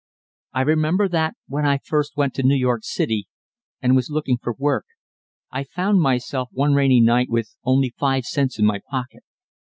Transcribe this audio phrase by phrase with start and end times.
[0.53, 2.81] I remember that when I first went to New York,
[3.83, 4.85] and was looking for work,
[5.51, 9.21] I found myself one rainy night with only five cents in my pocket.